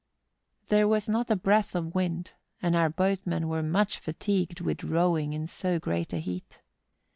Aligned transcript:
There 0.69 0.87
was 0.87 1.07
not 1.07 1.29
a 1.29 1.35
breath 1.35 1.75
of 1.75 1.93
wind, 1.93 2.33
and 2.59 2.75
our 2.75 2.89
boat¬ 2.89 3.19
men 3.23 3.47
were 3.47 3.61
much 3.61 3.99
fatigued 3.99 4.59
with 4.59 4.83
rowing 4.83 5.31
in 5.33 5.45
so 5.45 5.77
great 5.77 6.11
a 6.11 6.17
heat. 6.17 6.59